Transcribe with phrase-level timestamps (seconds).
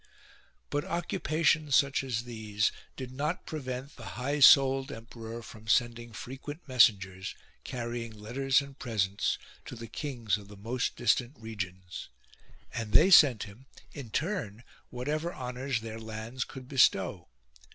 [0.01, 0.09] 5.
[0.71, 6.67] But occupations such as these did not prevent the high souled emperor from sending frequent
[6.67, 12.09] mes sengers, carrying letters and presents, to the kings of the most distant regions;
[12.73, 17.27] and they .sent him in turn whatever honours their lands could bestow.